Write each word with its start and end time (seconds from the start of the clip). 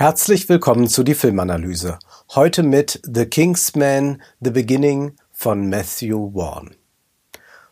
Herzlich 0.00 0.48
willkommen 0.48 0.88
zu 0.88 1.02
die 1.02 1.12
Filmanalyse. 1.14 1.98
Heute 2.34 2.62
mit 2.62 3.02
The 3.02 3.26
Kingsman 3.26 4.22
The 4.40 4.50
Beginning 4.50 5.12
von 5.30 5.68
Matthew 5.68 6.32
Vaughn. 6.32 6.70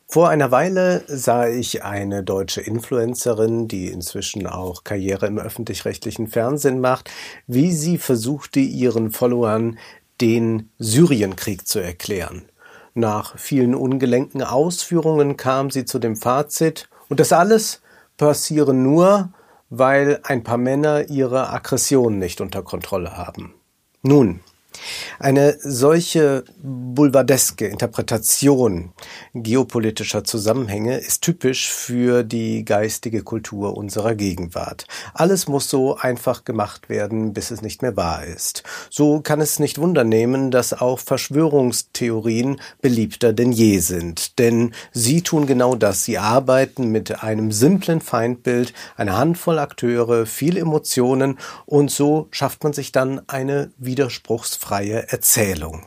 Vor 0.07 0.29
einer 0.29 0.51
Weile 0.51 1.05
sah 1.07 1.49
ich 1.49 1.85
eine 1.85 2.23
deutsche 2.23 2.61
Influencerin, 2.61 3.67
die 3.67 3.89
inzwischen 3.89 4.47
auch 4.47 4.85
Karriere 4.85 5.27
im 5.27 5.39
öffentlich-rechtlichen 5.39 6.27
Fernsehen 6.27 6.83
macht, 6.83 7.11
wie 7.47 7.73
sie 7.73 7.97
versuchte, 7.97 8.61
ihren 8.61 9.11
Followern 9.11 9.79
den 10.21 10.69
Syrienkrieg 10.79 11.67
zu 11.67 11.79
erklären. 11.79 12.43
Nach 12.93 13.39
vielen 13.39 13.75
ungelenken 13.75 14.43
Ausführungen 14.43 15.39
kam 15.39 15.71
sie 15.71 15.87
zu 15.87 15.99
dem 15.99 16.15
Fazit, 16.15 16.91
und 17.09 17.21
das 17.21 17.33
alles 17.33 17.81
passiere 18.19 18.75
nur, 18.75 19.33
weil 19.71 20.21
ein 20.23 20.43
paar 20.43 20.59
Männer 20.59 21.09
ihre 21.09 21.51
Aggression 21.51 22.19
nicht 22.19 22.41
unter 22.41 22.63
Kontrolle 22.63 23.17
haben. 23.17 23.55
Nun, 24.03 24.41
eine 25.19 25.57
solche 25.61 26.45
boulevardeske 26.63 27.67
Interpretation 27.67 28.93
geopolitischer 29.35 30.25
Zusammenhänge 30.25 30.99
ist 30.99 31.23
typisch 31.23 31.71
für 31.73 32.23
die 32.23 32.65
geistige 32.65 33.23
Kultur 33.23 33.77
unserer 33.77 34.15
Gegenwart. 34.15 34.87
Alles 35.15 35.49
muss 35.49 35.69
so 35.69 35.97
einfach 35.97 36.45
gemacht 36.45 36.89
werden, 36.89 37.33
bis 37.33 37.51
es 37.51 37.63
nicht 37.63 37.83
mehr 37.83 37.97
wahr 37.97 38.25
ist. 38.25 38.63
So 38.91 39.21
kann 39.21 39.41
es 39.41 39.59
nicht 39.59 39.79
wundernehmen, 39.79 40.51
dass 40.51 40.73
auch 40.73 40.99
Verschwörungstheorien 40.99 42.61
beliebter 42.81 43.33
denn 43.33 43.53
je 43.53 43.81
sind. 43.81 44.39
Denn 44.39 44.73
sie 44.93 45.23
tun 45.23 45.47
genau 45.47 45.75
das. 45.75 46.05
Sie 46.05 46.19
arbeiten 46.19 46.91
mit 46.91 47.23
einem 47.23 47.53
simplen 47.53 48.01
Feindbild, 48.01 48.73
einer 48.97 49.17
Handvoll 49.17 49.59
Akteure, 49.59 50.27
viel 50.27 50.57
Emotionen 50.57 51.39
und 51.67 51.91
so 51.91 52.29
schafft 52.31 52.63
man 52.63 52.73
sich 52.73 52.93
dann 52.93 53.21
eine 53.29 53.73
widerspruchsfreie 53.79 54.68
Erzählung. 54.71 55.87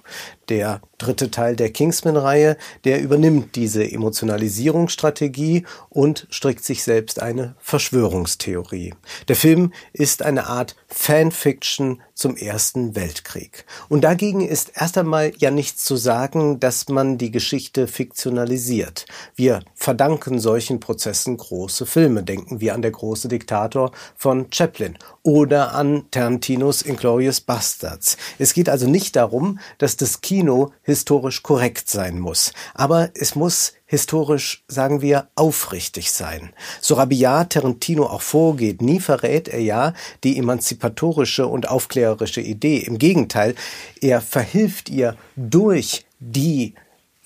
Der 0.52 0.82
dritte 0.98 1.32
Teil 1.32 1.56
der 1.56 1.72
Kingsman-Reihe, 1.72 2.58
der 2.84 3.02
übernimmt 3.02 3.56
diese 3.56 3.90
Emotionalisierungsstrategie 3.90 5.66
und 5.90 6.28
strickt 6.30 6.66
sich 6.66 6.84
selbst 6.84 7.22
eine 7.22 7.56
Verschwörungstheorie. 7.60 8.94
Der 9.30 9.38
Film 9.38 9.72
ist 9.94 10.22
eine 10.22 10.48
Art 10.48 10.76
Fanfiction 10.88 12.02
zum 12.14 12.36
Ersten 12.36 12.96
Weltkrieg. 12.96 13.66
Und 13.90 14.04
dagegen 14.04 14.42
ist 14.42 14.74
erst 14.76 14.98
einmal 14.98 15.32
ja 15.38 15.50
nichts 15.50 15.86
zu 15.86 15.96
sagen, 15.96 16.60
dass 16.60 16.88
man 16.90 17.18
die 17.18 17.32
Geschichte 17.32 17.88
fiktionalisiert. 17.88 19.06
Wir 19.34 19.62
verdanken 19.74 20.38
solchen 20.38 20.80
Prozessen 20.80 21.38
große 21.38 21.88
Filme. 21.88 22.22
Denken 22.24 22.60
wir 22.60 22.76
an 22.76 22.84
Der 22.84 22.92
große 22.92 23.28
Diktator 23.28 23.92
von 24.16 24.48
Chaplin 24.52 24.98
oder 25.24 25.74
an 25.74 26.04
Tarantinos 26.12 26.84
Inglorious 26.84 27.42
Bastards. 27.42 28.18
Es 28.38 28.54
geht 28.54 28.70
also 28.70 28.88
nicht 28.88 29.16
darum, 29.16 29.60
dass 29.80 29.98
das 29.98 30.22
Kino 30.22 30.41
historisch 30.82 31.44
korrekt 31.44 31.90
sein 31.90 32.20
muss. 32.20 32.54
Aber 32.74 33.10
es 33.14 33.36
muss 33.36 33.74
historisch, 33.86 34.64
sagen 34.68 35.02
wir, 35.02 35.30
aufrichtig 35.36 36.12
sein. 36.12 36.54
So 36.80 36.96
rabiat 36.96 37.54
Tarantino 37.54 38.06
auch 38.06 38.22
vorgeht, 38.22 38.82
nie 38.82 39.00
verrät 39.00 39.48
er 39.48 39.62
ja 39.62 39.94
die 40.24 40.38
emanzipatorische 40.38 41.48
und 41.48 41.70
aufklärerische 41.70 42.42
Idee. 42.42 42.78
Im 42.78 42.98
Gegenteil, 42.98 43.56
er 44.00 44.22
verhilft 44.22 44.90
ihr 44.90 45.18
durch 45.36 46.06
die 46.20 46.74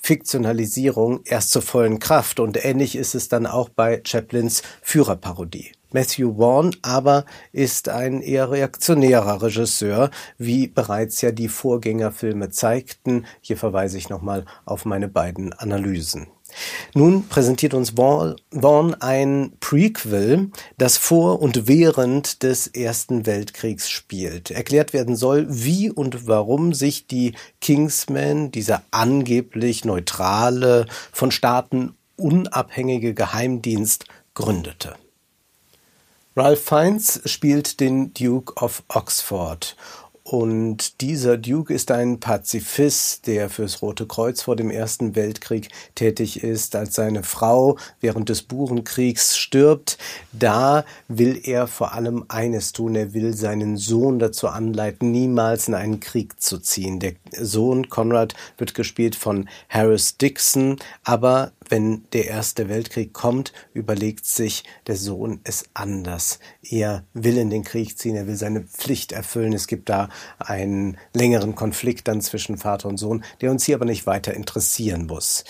Fiktionalisierung 0.06 1.22
erst 1.26 1.52
zur 1.52 1.62
vollen 1.62 2.00
Kraft. 2.00 2.40
Und 2.40 2.64
ähnlich 2.64 2.96
ist 2.96 3.16
es 3.16 3.28
dann 3.28 3.48
auch 3.48 3.70
bei 3.70 4.02
Chaplins 4.04 4.62
Führerparodie. 4.82 5.72
Matthew 5.96 6.36
Vaughn 6.36 6.76
aber 6.82 7.24
ist 7.54 7.88
ein 7.88 8.22
eher 8.22 8.52
reaktionärer 8.52 9.42
Regisseur, 9.42 10.12
wie 10.38 10.68
bereits 10.68 11.22
ja 11.22 11.32
die 11.32 11.48
Vorgängerfilme 11.48 12.50
zeigten. 12.50 13.26
Hier 13.40 13.56
verweise 13.56 13.98
ich 13.98 14.10
nochmal 14.10 14.44
auf 14.66 14.84
meine 14.84 15.08
beiden 15.08 15.54
Analysen. 15.54 16.28
Nun 16.94 17.30
präsentiert 17.30 17.74
uns 17.74 17.92
Vaughn 17.92 18.94
ein 19.00 19.54
Prequel, 19.62 20.52
das 20.78 20.98
vor 20.98 21.42
und 21.42 21.70
während 21.70 22.44
des 22.44 22.68
Ersten 22.68 23.26
Weltkriegs 23.26 23.90
spielt. 23.90 24.52
Erklärt 24.52 24.92
werden 24.92 25.16
soll, 25.16 25.48
wie 25.50 25.90
und 25.90 26.28
warum 26.28 26.74
sich 26.74 27.08
die 27.08 27.36
Kingsmen, 27.62 28.52
dieser 28.52 28.84
angeblich 28.92 29.86
neutrale, 29.86 30.88
von 31.14 31.32
Staaten 31.32 31.96
unabhängige 32.18 33.14
Geheimdienst, 33.14 34.04
gründete. 34.34 34.98
Ralph 36.38 36.66
Fiennes 36.66 37.22
spielt 37.24 37.80
den 37.80 38.14
Duke 38.14 38.62
of 38.62 38.84
Oxford 38.90 39.78
und 40.28 41.02
dieser 41.02 41.38
Duke 41.38 41.72
ist 41.72 41.92
ein 41.92 42.20
Pazifist, 42.20 43.28
der 43.28 43.48
fürs 43.48 43.84
Rote 43.84 44.08
Kreuz 44.08 44.42
vor 44.42 44.56
dem 44.56 44.72
Ersten 44.72 45.16
Weltkrieg 45.16 45.70
tätig 45.94 46.44
ist. 46.44 46.76
Als 46.76 46.96
seine 46.96 47.22
Frau 47.22 47.78
während 48.02 48.30
des 48.30 48.42
Burenkriegs 48.42 49.38
stirbt, 49.38 50.00
da 50.32 50.84
will 51.08 51.40
er 51.44 51.68
vor 51.68 51.94
allem 51.94 52.26
eines 52.28 52.74
tun. 52.74 52.96
Er 52.96 53.14
will 53.14 53.36
seinen 53.36 53.78
Sohn 53.78 54.18
dazu 54.18 54.48
anleiten, 54.48 55.12
niemals 55.12 55.68
in 55.68 55.76
einen 55.76 56.00
Krieg 56.00 56.42
zu 56.42 56.58
ziehen. 56.58 57.00
Der 57.00 57.14
Sohn 57.40 57.90
Conrad 57.90 58.34
wird 58.58 58.74
gespielt 58.74 59.16
von 59.16 59.48
Harris 59.70 60.18
Dixon, 60.18 60.78
aber 61.04 61.52
wenn 61.70 62.04
der 62.14 62.28
Erste 62.28 62.70
Weltkrieg 62.70 63.14
kommt, 63.14 63.54
überlegt 63.74 64.26
sich 64.26 64.64
der 64.88 64.96
Sohn 64.96 65.40
es 65.44 65.66
anders. 65.74 66.40
Er 66.62 67.04
will 67.14 67.38
in 67.38 67.50
den 67.50 67.64
Krieg 67.64 67.98
ziehen, 67.98 68.16
er 68.16 68.28
will 68.28 68.36
seine 68.36 68.62
Pflicht 68.62 69.12
erfüllen. 69.12 69.54
Es 69.54 69.68
gibt 69.68 69.90
da 69.90 70.10
einen 70.40 70.98
längeren 71.14 71.56
Konflikt 71.56 72.08
dann 72.08 72.22
zwischen 72.22 72.58
Vater 72.58 72.90
und 72.90 72.98
Sohn, 72.98 73.24
der 73.42 73.52
uns 73.52 73.66
hier 73.66 73.76
aber 73.76 73.86
nicht 73.86 74.06
weiter 74.06 74.34
interessieren 74.34 75.08
muss. 75.08 75.44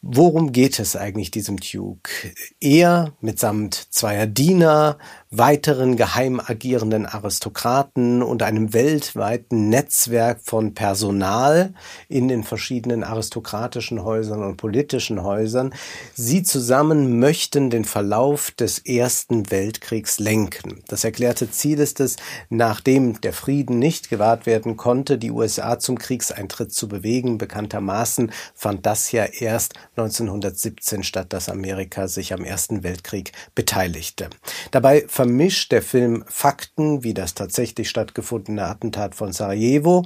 Worum 0.00 0.52
geht 0.52 0.78
es 0.78 0.94
eigentlich 0.94 1.32
diesem 1.32 1.56
Duke? 1.56 2.12
Er 2.60 3.14
mitsamt 3.20 3.74
zweier 3.90 4.28
Diener, 4.28 4.96
weiteren 5.30 5.96
geheim 5.96 6.40
agierenden 6.40 7.04
Aristokraten 7.04 8.22
und 8.22 8.44
einem 8.44 8.72
weltweiten 8.72 9.68
Netzwerk 9.68 10.40
von 10.40 10.72
Personal 10.72 11.74
in 12.08 12.28
den 12.28 12.44
verschiedenen 12.44 13.02
aristokratischen 13.02 14.04
Häusern 14.04 14.44
und 14.44 14.56
politischen 14.56 15.24
Häusern. 15.24 15.74
Sie 16.14 16.44
zusammen 16.44 17.18
möchten 17.18 17.68
den 17.68 17.84
Verlauf 17.84 18.52
des 18.52 18.78
Ersten 18.78 19.50
Weltkriegs 19.50 20.20
lenken. 20.20 20.84
Das 20.86 21.02
erklärte 21.02 21.50
Ziel 21.50 21.80
ist 21.80 21.98
es, 21.98 22.16
nachdem 22.50 23.20
der 23.20 23.32
Frieden 23.32 23.80
nicht 23.80 24.10
gewahrt 24.10 24.46
werden 24.46 24.76
konnte, 24.76 25.18
die 25.18 25.32
USA 25.32 25.80
zum 25.80 25.98
Kriegseintritt 25.98 26.72
zu 26.72 26.86
bewegen. 26.86 27.36
Bekanntermaßen 27.36 28.30
fand 28.54 28.86
das 28.86 29.10
ja 29.10 29.24
erst 29.24 29.74
1917 29.98 31.02
statt, 31.02 31.32
dass 31.32 31.48
Amerika 31.48 32.08
sich 32.08 32.32
am 32.32 32.44
Ersten 32.44 32.82
Weltkrieg 32.82 33.32
beteiligte. 33.54 34.30
Dabei 34.70 35.04
vermischt 35.08 35.72
der 35.72 35.82
Film 35.82 36.24
Fakten, 36.28 37.02
wie 37.02 37.14
das 37.14 37.34
tatsächlich 37.34 37.90
stattgefundene 37.90 38.64
Attentat 38.64 39.14
von 39.14 39.32
Sarajevo 39.32 40.04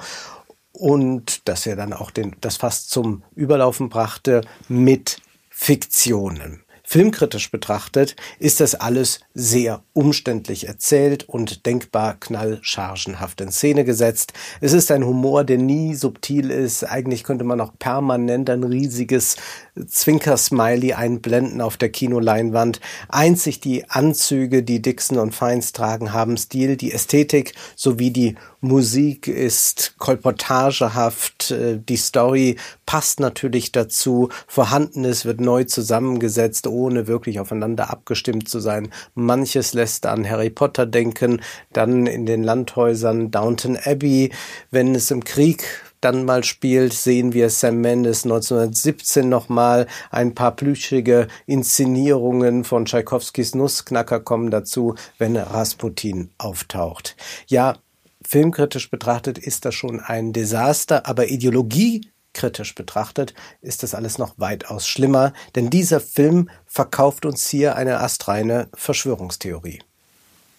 und 0.72 1.46
das 1.48 1.64
ja 1.64 1.76
dann 1.76 1.92
auch 1.92 2.10
den, 2.10 2.34
das 2.40 2.56
fast 2.56 2.90
zum 2.90 3.22
Überlaufen 3.34 3.88
brachte, 3.88 4.42
mit 4.68 5.20
Fiktionen. 5.50 6.64
Filmkritisch 6.84 7.50
betrachtet 7.50 8.16
ist 8.38 8.60
das 8.60 8.74
alles 8.74 9.20
sehr 9.32 9.82
umständlich 9.94 10.68
erzählt 10.68 11.26
und 11.26 11.64
denkbar 11.64 12.16
knallchargenhaft 12.20 13.40
in 13.40 13.50
Szene 13.50 13.84
gesetzt. 13.84 14.34
Es 14.60 14.74
ist 14.74 14.90
ein 14.90 15.06
Humor, 15.06 15.44
der 15.44 15.56
nie 15.56 15.94
subtil 15.94 16.50
ist. 16.50 16.84
Eigentlich 16.84 17.24
könnte 17.24 17.44
man 17.44 17.62
auch 17.62 17.72
permanent 17.78 18.50
ein 18.50 18.62
riesiges 18.62 19.36
Zwinkersmiley 19.86 20.92
einblenden 20.92 21.60
auf 21.60 21.76
der 21.76 21.88
Kinoleinwand. 21.88 22.80
Einzig 23.08 23.60
die 23.60 23.88
Anzüge, 23.88 24.62
die 24.62 24.82
Dixon 24.82 25.18
und 25.18 25.34
Fiennes 25.34 25.72
tragen, 25.72 26.12
haben 26.12 26.36
Stil. 26.36 26.76
Die 26.76 26.92
Ästhetik 26.92 27.54
sowie 27.74 28.10
die 28.10 28.36
Musik 28.60 29.28
ist 29.28 29.94
kolportagehaft, 29.98 31.50
äh, 31.50 31.78
die 31.78 31.96
Story 31.96 32.56
passt 32.86 33.18
natürlich 33.18 33.72
dazu, 33.72 34.28
vorhandenes 34.46 35.24
wird 35.24 35.40
neu 35.40 35.64
zusammengesetzt, 35.64 36.66
ohne 36.66 37.06
wirklich 37.06 37.40
aufeinander 37.40 37.90
abgestimmt 37.90 38.48
zu 38.48 38.60
sein. 38.60 38.90
Manches 39.14 39.72
lässt 39.72 40.06
an 40.06 40.28
Harry 40.28 40.50
Potter 40.50 40.86
denken, 40.86 41.40
dann 41.72 42.06
in 42.06 42.26
den 42.26 42.44
Landhäusern 42.44 43.30
Downton 43.30 43.76
Abbey, 43.82 44.30
wenn 44.70 44.94
es 44.94 45.10
im 45.10 45.24
Krieg 45.24 45.64
dann 46.02 46.24
mal 46.24 46.44
spielt, 46.44 46.92
sehen 46.92 47.32
wir 47.32 47.48
Sam 47.48 47.80
Mendes 47.80 48.24
1917 48.24 49.28
nochmal. 49.28 49.86
Ein 50.10 50.34
paar 50.34 50.54
plüschige 50.54 51.28
Inszenierungen 51.46 52.64
von 52.64 52.84
Tschaikowskis 52.84 53.54
Nussknacker 53.54 54.20
kommen 54.20 54.50
dazu, 54.50 54.94
wenn 55.18 55.36
Rasputin 55.36 56.30
auftaucht. 56.38 57.16
Ja, 57.46 57.76
filmkritisch 58.26 58.90
betrachtet 58.90 59.38
ist 59.38 59.64
das 59.64 59.74
schon 59.74 60.00
ein 60.00 60.32
Desaster, 60.32 61.06
aber 61.06 61.28
ideologiekritisch 61.28 62.74
betrachtet 62.74 63.34
ist 63.60 63.82
das 63.82 63.94
alles 63.94 64.18
noch 64.18 64.34
weitaus 64.38 64.86
schlimmer, 64.86 65.32
denn 65.54 65.70
dieser 65.70 66.00
Film 66.00 66.50
verkauft 66.66 67.24
uns 67.24 67.48
hier 67.48 67.76
eine 67.76 68.00
astreine 68.00 68.68
Verschwörungstheorie. 68.74 69.80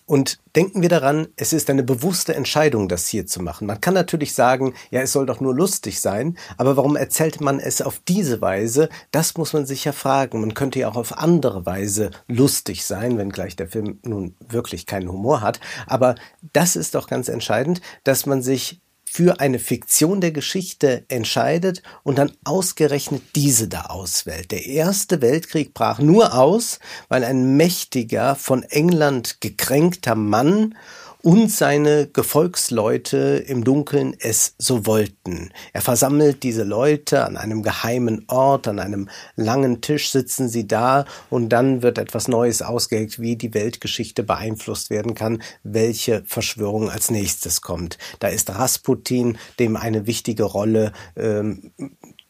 Und 0.05 0.39
denken 0.55 0.81
wir 0.81 0.89
daran, 0.89 1.27
es 1.37 1.53
ist 1.53 1.69
eine 1.69 1.83
bewusste 1.83 2.35
Entscheidung, 2.35 2.89
das 2.89 3.07
hier 3.07 3.25
zu 3.25 3.41
machen. 3.41 3.67
Man 3.67 3.79
kann 3.79 3.93
natürlich 3.93 4.33
sagen, 4.33 4.73
ja, 4.91 5.01
es 5.01 5.13
soll 5.13 5.25
doch 5.25 5.39
nur 5.39 5.55
lustig 5.55 6.01
sein, 6.01 6.37
aber 6.57 6.75
warum 6.75 6.95
erzählt 6.95 7.39
man 7.39 7.59
es 7.59 7.81
auf 7.81 8.01
diese 8.07 8.41
Weise? 8.41 8.89
Das 9.11 9.37
muss 9.37 9.53
man 9.53 9.65
sich 9.65 9.85
ja 9.85 9.93
fragen. 9.93 10.41
Man 10.41 10.53
könnte 10.53 10.79
ja 10.79 10.89
auch 10.89 10.97
auf 10.97 11.17
andere 11.17 11.65
Weise 11.65 12.11
lustig 12.27 12.85
sein, 12.85 13.17
wenngleich 13.17 13.55
der 13.55 13.69
Film 13.69 13.99
nun 14.03 14.35
wirklich 14.47 14.85
keinen 14.85 15.09
Humor 15.09 15.41
hat. 15.41 15.59
Aber 15.87 16.15
das 16.51 16.75
ist 16.75 16.95
doch 16.95 17.07
ganz 17.07 17.29
entscheidend, 17.29 17.81
dass 18.03 18.25
man 18.25 18.41
sich 18.41 18.81
für 19.15 19.39
eine 19.39 19.59
Fiktion 19.59 20.21
der 20.21 20.31
Geschichte 20.31 21.05
entscheidet 21.07 21.83
und 22.01 22.17
dann 22.17 22.31
ausgerechnet 22.45 23.21
diese 23.35 23.67
da 23.67 23.81
auswählt. 23.81 24.49
Der 24.49 24.65
Erste 24.65 25.21
Weltkrieg 25.21 25.75
brach 25.75 25.99
nur 25.99 26.33
aus, 26.33 26.79
weil 27.09 27.23
ein 27.23 27.55
mächtiger, 27.55 28.33
von 28.33 28.63
England 28.63 29.39
gekränkter 29.39 30.15
Mann 30.15 30.73
und 31.23 31.49
seine 31.49 32.07
Gefolgsleute 32.07 33.45
im 33.47 33.63
Dunkeln 33.63 34.13
es 34.19 34.55
so 34.57 34.85
wollten. 34.85 35.51
Er 35.71 35.79
versammelt 35.79 36.43
diese 36.43 36.63
Leute 36.63 37.25
an 37.25 37.37
einem 37.37 37.63
geheimen 37.63 38.25
Ort, 38.27 38.67
an 38.67 38.77
einem 38.77 39.07
langen 39.37 39.79
Tisch 39.79 40.11
sitzen 40.11 40.49
sie 40.49 40.67
da 40.67 41.05
und 41.29 41.47
dann 41.47 41.81
wird 41.81 41.97
etwas 41.97 42.27
Neues 42.27 42.61
ausgeheckt, 42.61 43.21
wie 43.21 43.37
die 43.37 43.53
Weltgeschichte 43.53 44.21
beeinflusst 44.21 44.89
werden 44.89 45.15
kann, 45.15 45.41
welche 45.63 46.23
Verschwörung 46.25 46.89
als 46.89 47.09
nächstes 47.09 47.61
kommt. 47.61 47.97
Da 48.19 48.27
ist 48.27 48.49
Rasputin, 48.49 49.37
dem 49.59 49.77
eine 49.77 50.05
wichtige 50.05 50.43
Rolle 50.43 50.91
ähm, 51.15 51.71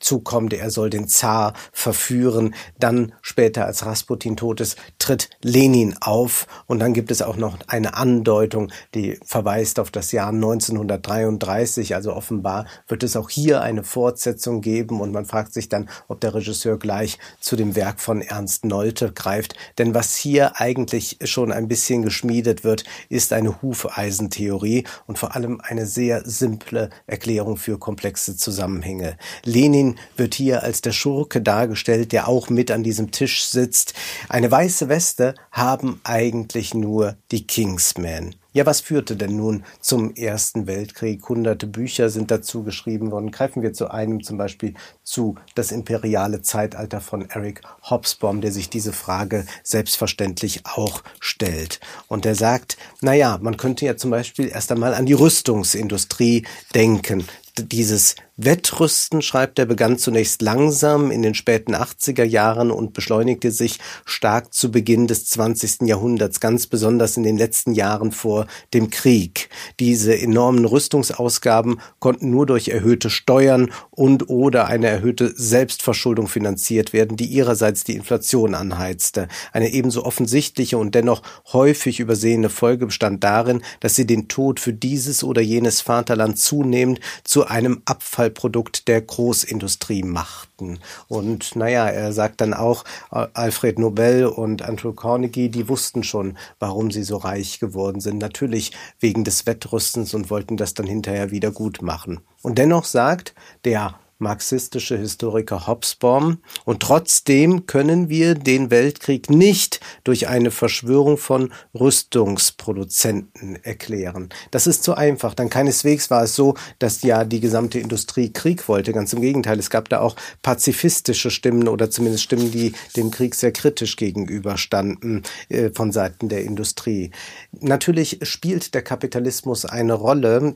zukommt, 0.04 0.54
er 0.54 0.70
soll 0.70 0.90
den 0.90 1.08
Zar 1.08 1.54
verführen. 1.72 2.54
Dann 2.80 3.14
später, 3.22 3.66
als 3.66 3.86
Rasputin 3.86 4.38
tot 4.38 4.62
ist, 4.62 4.78
tritt 5.00 5.30
Lenin 5.42 5.96
auf 6.02 6.48
und 6.68 6.80
dann 6.80 6.94
gibt 6.94 7.12
es 7.12 7.22
auch 7.22 7.38
noch 7.38 7.58
eine 7.68 7.96
Andeutung, 7.96 8.72
die 8.94 9.20
verweist 9.26 9.80
auf 9.80 9.92
das 9.92 10.12
Jahr 10.12 10.30
1933. 10.30 11.96
Also 11.96 12.14
offenbar 12.14 12.66
wird 12.88 13.04
es 13.04 13.16
auch 13.16 13.30
hier 13.30 13.62
eine 13.62 13.84
Fortsetzung 13.84 14.62
geben 14.62 15.02
und 15.02 15.12
man 15.12 15.26
fragt 15.26 15.54
sich 15.54 15.70
dann, 15.70 15.90
ob 16.08 16.22
der 16.22 16.34
Regisseur 16.34 16.78
gleich 16.78 17.18
zu 17.40 17.56
dem 17.56 17.76
Werk 17.76 18.00
von 18.00 18.22
Ernst 18.22 18.66
Nolte 18.66 19.12
greift. 19.12 19.56
Denn 19.78 19.94
was 19.94 20.16
hier 20.16 20.60
eigentlich 20.60 21.20
schon 21.24 21.52
ein 21.52 21.68
bisschen 21.68 22.04
geschmiedet 22.04 22.64
wird, 22.64 22.84
ist 23.10 23.34
eine 23.34 23.62
Hufeisentheorie 23.62 24.86
und 25.08 25.18
vor 25.20 25.36
allem 25.36 25.62
eine 25.62 25.86
sehr 25.86 26.24
simple 26.26 26.90
Erklärung 27.08 27.58
für 27.58 27.78
komplexe 27.78 28.36
Zusammenhänge. 28.36 29.18
Lenin 29.44 29.93
wird 30.18 30.36
hier 30.36 30.64
als 30.64 30.82
der 30.82 30.92
Schurke 30.92 31.42
dargestellt, 31.42 32.12
der 32.12 32.28
auch 32.28 32.50
mit 32.50 32.72
an 32.72 32.84
diesem 32.84 33.12
Tisch 33.12 33.46
sitzt. 33.46 33.94
Eine 34.30 34.52
weiße 34.52 34.90
Weste 34.90 35.36
haben 35.52 36.00
eigentlich 36.04 36.74
nur 36.74 37.16
die 37.32 37.46
Kingsmen. 37.48 38.36
Ja, 38.56 38.68
was 38.68 38.82
führte 38.82 39.16
denn 39.16 39.36
nun 39.36 39.64
zum 39.82 40.14
Ersten 40.14 40.68
Weltkrieg? 40.68 41.28
Hunderte 41.28 41.66
Bücher 41.66 42.12
sind 42.12 42.30
dazu 42.30 42.62
geschrieben 42.62 43.10
worden. 43.10 43.32
Greifen 43.32 43.64
wir 43.64 43.74
zu 43.74 43.90
einem 43.90 44.22
zum 44.22 44.38
Beispiel 44.38 44.76
zu 45.02 45.36
Das 45.56 45.72
imperiale 45.72 46.44
Zeitalter 46.44 47.02
von 47.02 47.28
Eric 47.32 47.62
Hobsbawm, 47.90 48.42
der 48.42 48.52
sich 48.52 48.70
diese 48.70 48.94
Frage 48.94 49.46
selbstverständlich 49.64 50.68
auch 50.68 51.02
stellt. 51.20 51.80
Und 52.08 52.28
er 52.28 52.36
sagt, 52.36 52.78
na 53.02 53.16
ja, 53.16 53.40
man 53.42 53.58
könnte 53.58 53.88
ja 53.88 53.98
zum 53.98 54.12
Beispiel 54.12 54.50
erst 54.50 54.72
einmal 54.72 54.94
an 54.94 55.08
die 55.08 55.14
Rüstungsindustrie 55.14 56.46
denken 56.76 57.26
dieses 57.60 58.16
Wettrüsten, 58.36 59.22
schreibt 59.22 59.60
er, 59.60 59.68
begann 59.68 60.00
zunächst 60.00 60.42
langsam 60.42 61.12
in 61.12 61.22
den 61.22 61.36
späten 61.36 61.76
80er 61.76 62.24
Jahren 62.24 62.72
und 62.72 62.94
beschleunigte 62.94 63.52
sich 63.52 63.78
stark 64.06 64.56
zu 64.56 64.72
Beginn 64.72 65.06
des 65.06 65.28
20. 65.28 65.84
Jahrhunderts, 65.84 66.40
ganz 66.40 66.66
besonders 66.66 67.16
in 67.16 67.22
den 67.22 67.38
letzten 67.38 67.74
Jahren 67.74 68.12
vor 68.12 68.48
dem 68.74 68.90
Krieg. 68.90 69.50
Diese 69.80 70.20
enormen 70.20 70.66
Rüstungsausgaben 70.66 71.80
konnten 72.00 72.32
nur 72.32 72.48
durch 72.48 72.70
erhöhte 72.70 73.12
Steuern 73.12 73.72
und 73.92 74.30
oder 74.30 74.66
eine 74.66 74.88
erhöhte 74.88 75.32
Selbstverschuldung 75.36 76.28
finanziert 76.28 76.92
werden, 76.92 77.18
die 77.18 77.26
ihrerseits 77.26 77.84
die 77.84 77.96
Inflation 77.96 78.56
anheizte. 78.56 79.28
Eine 79.52 79.70
ebenso 79.70 80.06
offensichtliche 80.06 80.80
und 80.80 80.96
dennoch 80.96 81.22
häufig 81.54 82.00
übersehene 82.00 82.50
Folge 82.50 82.88
bestand 82.88 83.24
darin, 83.24 83.62
dass 83.80 83.96
sie 83.96 84.08
den 84.08 84.28
Tod 84.28 84.60
für 84.60 84.74
dieses 84.74 85.24
oder 85.24 85.42
jenes 85.42 85.82
Vaterland 85.82 86.40
zunehmend 86.40 87.00
zu 87.24 87.43
einem 87.44 87.82
Abfall 87.86 88.24
Abfallprodukt 88.24 88.88
der 88.88 89.02
Großindustrie 89.02 90.04
machten. 90.04 90.80
Und 91.08 91.56
naja, 91.56 91.88
er 91.90 92.14
sagt 92.14 92.42
dann 92.42 92.54
auch, 92.54 92.84
Alfred 93.10 93.80
Nobel 93.80 94.28
und 94.28 94.62
Andrew 94.62 94.94
Carnegie, 94.94 95.50
die 95.50 95.68
wussten 95.68 96.04
schon, 96.04 96.38
warum 96.60 96.92
sie 96.92 97.04
so 97.04 97.18
reich 97.18 97.60
geworden 97.60 98.00
sind. 98.00 98.20
Natürlich 98.20 98.72
wegen 99.00 99.24
des 99.24 99.46
Wettrüstens 99.46 100.14
und 100.14 100.30
wollten 100.30 100.58
das 100.58 100.74
dann 100.74 100.88
hinterher 100.88 101.32
wieder 101.32 101.52
gut 101.52 101.82
machen. 101.82 102.22
Und 102.42 102.58
dennoch 102.58 102.86
sagt 102.86 103.34
der 103.66 103.96
marxistische 104.24 104.98
Historiker 104.98 105.68
Hobsbawm. 105.68 106.40
Und 106.66 106.80
trotzdem 106.82 107.68
können 107.68 108.10
wir 108.10 108.34
den 108.34 108.72
Weltkrieg 108.72 109.30
nicht 109.30 109.80
durch 110.04 110.28
eine 110.28 110.50
Verschwörung 110.50 111.18
von 111.18 111.54
Rüstungsproduzenten 111.80 113.64
erklären. 113.64 114.30
Das 114.50 114.66
ist 114.66 114.84
zu 114.84 114.96
einfach. 114.96 115.36
Dann 115.36 115.50
keineswegs 115.50 116.10
war 116.10 116.24
es 116.24 116.36
so, 116.36 116.56
dass 116.80 117.04
ja 117.04 117.24
die 117.26 117.40
gesamte 117.40 117.80
Industrie 117.80 118.34
Krieg 118.34 118.68
wollte. 118.68 118.94
Ganz 118.94 119.14
im 119.14 119.22
Gegenteil. 119.22 119.60
Es 119.60 119.70
gab 119.70 119.90
da 119.90 120.00
auch 120.00 120.16
pazifistische 120.42 121.30
Stimmen 121.30 121.68
oder 121.68 121.92
zumindest 121.92 122.24
Stimmen, 122.24 122.52
die 122.52 122.74
dem 122.96 123.12
Krieg 123.12 123.36
sehr 123.36 123.52
kritisch 123.52 123.96
gegenüberstanden 123.98 125.24
äh, 125.50 125.70
von 125.70 125.92
Seiten 125.92 126.30
der 126.30 126.44
Industrie. 126.44 127.12
Natürlich 127.60 128.20
spielt 128.24 128.74
der 128.74 128.82
Kapitalismus 128.82 129.66
eine 129.66 129.94
Rolle. 129.94 130.56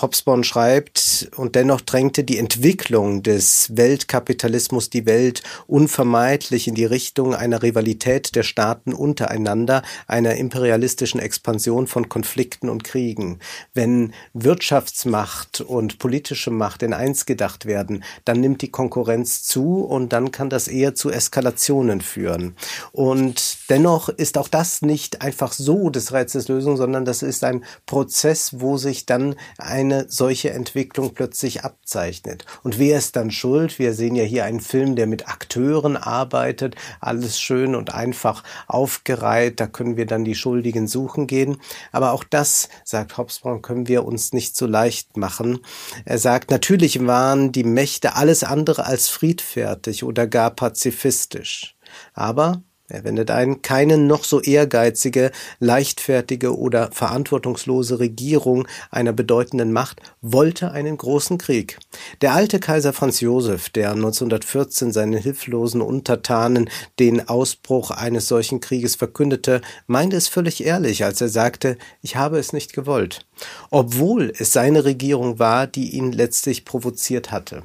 Hobsbawm 0.00 0.44
schreibt, 0.44 1.30
und 1.36 1.54
dennoch 1.54 1.80
drängte 1.80 2.24
die 2.24 2.38
Entwicklung 2.38 3.22
des 3.22 3.76
Weltkapitalismus 3.76 4.90
die 4.90 5.06
Welt 5.06 5.42
unvermeidlich 5.66 6.68
in 6.68 6.74
die 6.74 6.84
Richtung 6.84 7.34
einer 7.34 7.62
Rivalität 7.62 8.34
der 8.34 8.42
Staaten 8.42 8.92
untereinander, 8.92 9.82
einer 10.06 10.34
imperialistischen 10.34 11.20
Expansion 11.20 11.86
von 11.86 12.08
Konflikten 12.08 12.68
und 12.68 12.84
Kriegen. 12.84 13.38
Wenn 13.72 14.12
Wirtschaftsmacht 14.34 15.62
und 15.62 15.98
politische 15.98 16.50
Macht 16.50 16.82
in 16.82 16.92
eins 16.92 17.24
gedacht 17.26 17.66
werden, 17.66 18.04
dann 18.24 18.40
nimmt 18.40 18.62
die 18.62 18.70
Konkurrenz 18.70 19.42
zu 19.42 19.80
und 19.80 20.12
dann 20.12 20.30
kann 20.30 20.50
das 20.50 20.68
eher 20.68 20.94
zu 20.94 21.10
Eskalationen 21.10 22.00
führen. 22.00 22.54
Und 22.92 23.65
dennoch 23.70 24.08
ist 24.08 24.38
auch 24.38 24.48
das 24.48 24.82
nicht 24.82 25.22
einfach 25.22 25.52
so 25.52 25.90
des 25.90 26.12
Rätsels 26.12 26.48
Lösung, 26.48 26.76
sondern 26.76 27.04
das 27.04 27.22
ist 27.22 27.44
ein 27.44 27.64
Prozess, 27.86 28.60
wo 28.60 28.76
sich 28.76 29.06
dann 29.06 29.36
ein 29.58 29.86
eine 29.86 30.06
solche 30.08 30.50
Entwicklung 30.50 31.12
plötzlich 31.12 31.62
abzeichnet. 31.62 32.44
Und 32.62 32.78
wer 32.78 32.98
ist 32.98 33.14
dann 33.14 33.30
schuld? 33.30 33.78
Wir 33.78 33.92
sehen 33.92 34.16
ja 34.16 34.24
hier 34.24 34.44
einen 34.44 34.60
Film, 34.60 34.96
der 34.96 35.06
mit 35.06 35.28
Akteuren 35.28 35.96
arbeitet, 35.96 36.74
alles 37.00 37.38
schön 37.38 37.74
und 37.74 37.94
einfach 37.94 38.42
aufgereiht, 38.66 39.60
da 39.60 39.66
können 39.66 39.96
wir 39.96 40.06
dann 40.06 40.24
die 40.24 40.34
Schuldigen 40.34 40.88
suchen 40.88 41.26
gehen. 41.26 41.58
Aber 41.92 42.12
auch 42.12 42.24
das, 42.24 42.68
sagt 42.84 43.16
Hobsbawm, 43.18 43.62
können 43.62 43.86
wir 43.86 44.04
uns 44.04 44.32
nicht 44.32 44.56
so 44.56 44.66
leicht 44.66 45.16
machen. 45.16 45.60
Er 46.04 46.18
sagt, 46.18 46.50
natürlich 46.50 47.06
waren 47.06 47.52
die 47.52 47.64
Mächte 47.64 48.16
alles 48.16 48.44
andere 48.44 48.86
als 48.86 49.08
friedfertig 49.08 50.04
oder 50.04 50.26
gar 50.26 50.50
pazifistisch. 50.50 51.76
Aber 52.14 52.62
er 52.88 53.04
wendet 53.04 53.30
ein, 53.30 53.62
keine 53.62 53.98
noch 53.98 54.22
so 54.22 54.40
ehrgeizige, 54.40 55.32
leichtfertige 55.58 56.56
oder 56.56 56.90
verantwortungslose 56.92 57.98
Regierung 57.98 58.68
einer 58.90 59.12
bedeutenden 59.12 59.72
Macht 59.72 60.00
wollte 60.22 60.70
einen 60.70 60.96
großen 60.96 61.38
Krieg. 61.38 61.78
Der 62.20 62.34
alte 62.34 62.60
Kaiser 62.60 62.92
Franz 62.92 63.20
Josef, 63.20 63.70
der 63.70 63.90
1914 63.90 64.92
seinen 64.92 65.18
hilflosen 65.18 65.80
Untertanen 65.80 66.70
den 67.00 67.28
Ausbruch 67.28 67.90
eines 67.90 68.28
solchen 68.28 68.60
Krieges 68.60 68.94
verkündete, 68.94 69.62
meinte 69.86 70.16
es 70.16 70.28
völlig 70.28 70.64
ehrlich, 70.64 71.04
als 71.04 71.20
er 71.20 71.28
sagte, 71.28 71.78
ich 72.02 72.16
habe 72.16 72.38
es 72.38 72.52
nicht 72.52 72.72
gewollt, 72.72 73.26
obwohl 73.70 74.32
es 74.38 74.52
seine 74.52 74.84
Regierung 74.84 75.38
war, 75.38 75.66
die 75.66 75.90
ihn 75.90 76.12
letztlich 76.12 76.64
provoziert 76.64 77.32
hatte. 77.32 77.64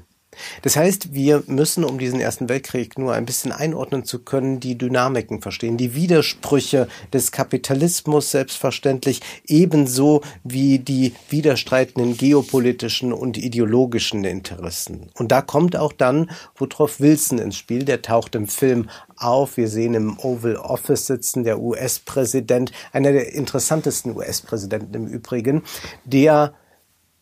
Das 0.62 0.75
heißt, 0.75 1.13
wir 1.13 1.43
müssen, 1.48 1.83
um 1.83 1.98
diesen 1.98 2.19
Ersten 2.19 2.50
Weltkrieg 2.50 2.98
nur 2.98 3.13
ein 3.13 3.25
bisschen 3.25 3.51
einordnen 3.51 4.05
zu 4.05 4.19
können, 4.19 4.60
die 4.60 4.77
Dynamiken 4.77 5.41
verstehen, 5.41 5.77
die 5.77 5.95
Widersprüche 5.95 6.88
des 7.13 7.31
Kapitalismus 7.31 8.31
selbstverständlich, 8.31 9.21
ebenso 9.48 10.21
wie 10.43 10.79
die 10.79 11.13
widerstreitenden 11.29 12.17
geopolitischen 12.17 13.13
und 13.13 13.38
ideologischen 13.38 14.24
Interessen. 14.24 15.10
Und 15.17 15.31
da 15.31 15.41
kommt 15.41 15.75
auch 15.75 15.93
dann 15.93 16.31
Woodrow 16.55 17.00
Wilson 17.00 17.39
ins 17.39 17.57
Spiel, 17.57 17.83
der 17.83 18.01
taucht 18.01 18.36
im 18.36 18.48
Film 18.48 18.89
auf. 19.17 19.57
Wir 19.57 19.67
sehen 19.67 19.93
im 19.93 20.19
Oval 20.19 20.55
Office 20.57 21.07
sitzen 21.07 21.43
der 21.43 21.60
US-Präsident, 21.60 22.71
einer 22.91 23.12
der 23.12 23.33
interessantesten 23.33 24.15
US-Präsidenten 24.15 24.93
im 24.93 25.07
Übrigen, 25.07 25.63
der 26.05 26.53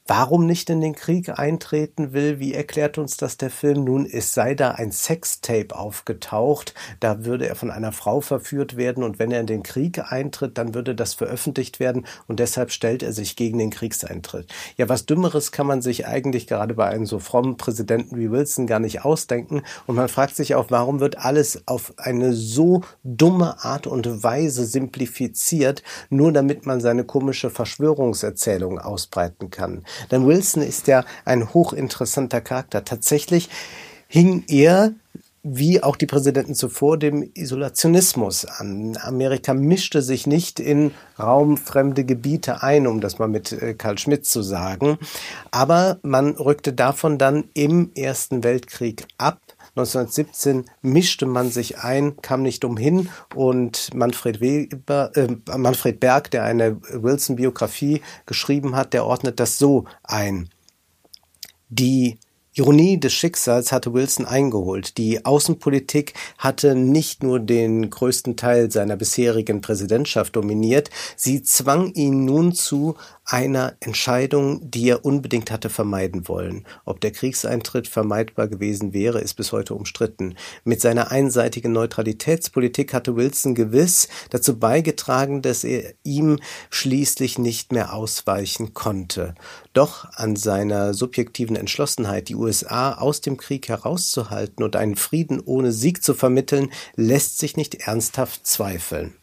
warum 0.10 0.48
nicht 0.48 0.72
in 0.72 0.82
den 0.82 0.96
Krieg 0.96 1.38
eintreten 1.38 2.14
will. 2.14 2.40
Wie 2.40 2.56
erklärt 2.56 2.98
uns 2.98 3.16
das 3.16 3.38
der 3.38 3.52
Film? 3.52 3.84
Nun, 3.84 4.08
es 4.08 4.34
sei 4.34 4.56
da 4.56 4.72
ein 4.72 4.92
Sextape 4.92 5.76
aufgetaucht. 5.76 6.74
Da 7.00 7.26
würde 7.26 7.48
er 7.48 7.56
von 7.56 7.70
einer 7.70 7.92
Frau 7.92 8.20
verführt 8.20 8.76
werden 8.76 9.04
und 9.04 9.20
wenn 9.20 9.32
er 9.32 9.40
in 9.40 9.46
den 9.46 9.62
Krieg 9.62 10.12
eintritt, 10.12 10.58
dann 10.58 10.74
würde 10.74 10.96
das 10.96 11.14
veröffentlicht 11.14 11.80
werden 11.80 12.08
und 12.28 12.40
deshalb 12.40 12.72
stellt 12.72 13.04
er 13.04 13.14
sich 13.14 13.36
gegen 13.36 13.60
den 13.60 13.70
Kriegseintritt. 13.70 14.52
Ja, 14.78 14.90
was 14.90 15.06
Dümmeres 15.06 15.52
kann 15.52 15.68
man 15.68 15.84
sich 15.84 16.08
eigentlich 16.08 16.48
gerade 16.48 16.74
bei 16.74 16.88
einem 16.88 17.06
so 17.06 17.20
frommen 17.20 17.58
Präsidenten 17.58 18.18
wie 18.18 18.32
Wilson 18.32 18.66
gar 18.66 18.80
nicht 18.80 19.06
ausdenken 19.06 19.62
und 19.86 19.96
man 19.96 20.10
fragt 20.10 20.36
sich 20.36 20.56
auch, 20.56 20.72
warum 20.72 21.00
wird 21.02 21.20
alles 21.20 21.68
auf 21.68 21.94
eine 21.98 22.34
so 22.34 22.82
dumme 23.04 23.64
Art 23.64 23.86
und 23.86 24.24
Weise 24.24 24.66
simplifiziert, 24.66 25.84
nur 26.10 26.32
damit 26.32 26.66
man 26.66 26.82
seine 26.82 27.04
komische 27.04 27.52
Verschwörungserzählung 27.52 28.80
ausbreiten 28.80 29.52
kann. 29.52 29.84
Denn 30.12 30.26
Wilson 30.26 30.64
ist 30.64 30.88
ja 30.88 31.04
ein 31.26 31.54
hochinteressanter 31.54 32.42
Charakter. 32.42 32.84
Tatsächlich 32.84 33.50
hing 34.08 34.44
er 34.48 34.94
wie 35.42 35.82
auch 35.82 35.96
die 35.96 36.06
Präsidenten 36.06 36.54
zuvor 36.54 36.98
dem 36.98 37.30
Isolationismus 37.34 38.46
an. 38.46 38.98
Amerika 39.02 39.54
mischte 39.54 40.02
sich 40.02 40.28
nicht 40.28 40.60
in 40.60 40.92
raumfremde 41.18 42.04
Gebiete 42.04 42.62
ein, 42.62 42.88
um 42.88 43.00
das 43.00 43.20
mal 43.20 43.30
mit 43.30 43.54
äh, 43.54 43.74
Karl 43.74 43.98
Schmidt 43.98 44.26
zu 44.26 44.42
sagen. 44.42 44.98
Aber 45.52 46.00
man 46.02 46.32
rückte 46.32 46.74
davon 46.74 47.18
dann 47.18 47.46
im 47.54 47.92
Ersten 47.96 48.44
Weltkrieg 48.44 49.06
ab 49.18 49.40
1917 49.80 50.66
mischte 50.82 51.26
man 51.26 51.50
sich 51.50 51.80
ein, 51.80 52.18
kam 52.22 52.42
nicht 52.42 52.64
umhin 52.66 53.10
und 53.36 53.94
Manfred 53.94 54.42
Weber, 54.42 55.12
äh, 55.16 55.28
Manfred 55.58 56.00
Berg, 56.00 56.32
der 56.32 56.44
eine 56.44 56.82
Wilson-Biografie 56.82 58.02
geschrieben 58.26 58.76
hat, 58.76 58.94
der 58.94 59.06
ordnet 59.06 59.40
das 59.40 59.58
so 59.58 59.86
ein. 60.04 60.50
Die 61.70 62.18
Ironie 62.60 63.00
des 63.00 63.14
Schicksals 63.14 63.72
hatte 63.72 63.94
Wilson 63.94 64.26
eingeholt. 64.26 64.98
Die 64.98 65.24
Außenpolitik 65.24 66.14
hatte 66.38 66.76
nicht 66.76 67.24
nur 67.24 67.40
den 67.40 67.90
größten 67.90 68.36
Teil 68.36 68.70
seiner 68.70 68.98
bisherigen 68.98 69.62
Präsidentschaft 69.62 70.36
dominiert, 70.36 70.90
sie 71.16 71.42
zwang 71.42 71.94
ihn 71.94 72.26
nun 72.26 72.54
zu 72.54 72.96
einer 73.30 73.76
Entscheidung, 73.80 74.72
die 74.72 74.90
er 74.90 75.06
unbedingt 75.06 75.52
hatte 75.52 75.70
vermeiden 75.70 76.28
wollen. 76.28 76.66
Ob 76.84 77.00
der 77.00 77.12
Kriegseintritt 77.12 77.88
vermeidbar 77.88 78.48
gewesen 78.48 78.94
wäre, 78.94 79.22
ist 79.22 79.36
bis 79.36 79.52
heute 79.52 79.76
umstritten. 79.76 80.36
Mit 80.64 80.82
seiner 80.82 81.12
einseitigen 81.12 81.72
Neutralitätspolitik 81.72 82.94
hatte 82.94 83.16
Wilson 83.16 83.54
gewiss 83.54 84.10
dazu 84.32 84.58
beigetragen, 84.58 85.42
dass 85.44 85.64
er 85.64 85.94
ihm 86.04 86.40
schließlich 86.72 87.38
nicht 87.38 87.72
mehr 87.72 87.94
ausweichen 87.94 88.74
konnte. 88.74 89.36
Doch 89.74 90.06
an 90.16 90.36
seiner 90.36 90.96
subjektiven 90.96 91.56
Entschlossenheit, 91.56 92.30
die 92.30 92.36
USA 92.36 92.94
aus 92.94 93.22
dem 93.22 93.38
Krieg 93.38 93.70
herauszuhalten 93.70 94.64
und 94.64 94.76
einen 94.76 94.96
Frieden 94.96 95.40
ohne 95.40 95.72
Sieg 95.72 96.04
zu 96.04 96.16
vermitteln, 96.16 96.72
lässt 96.96 97.38
sich 97.38 97.56
nicht 97.56 97.76
ernsthaft 97.76 98.48
zweifeln 98.48 99.14